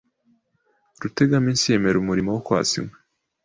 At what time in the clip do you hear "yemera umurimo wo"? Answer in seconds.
1.71-2.41